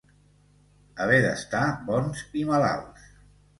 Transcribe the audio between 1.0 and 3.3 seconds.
Haver d'estar bons i malalts.